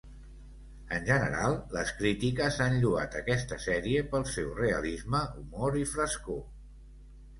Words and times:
En 0.95 1.03
general, 1.09 1.57
les 1.75 1.91
crítiques 1.99 2.57
han 2.65 2.79
lloat 2.85 3.19
aquesta 3.19 3.61
sèrie 3.69 4.03
pel 4.15 4.27
seu 4.37 4.49
realisme, 4.61 5.25
humor 5.43 5.79
i 5.83 5.89
frescor. 5.95 6.43